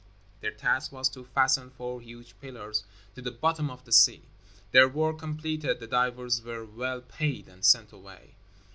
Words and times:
Their 0.39 0.49
task 0.49 0.91
was 0.91 1.09
to 1.09 1.23
fasten 1.23 1.69
four 1.69 2.01
huge 2.01 2.33
pillars 2.39 2.85
to 3.13 3.21
the 3.21 3.29
bottom 3.29 3.69
of 3.69 3.85
the 3.85 3.91
sea. 3.91 4.23
Their 4.71 4.89
work 4.89 5.19
completed, 5.19 5.79
the 5.79 5.85
divers 5.85 6.41
were 6.41 6.65
well 6.65 7.01
paid 7.01 7.47
and 7.47 7.63
sent 7.63 7.91
away. 7.91 8.33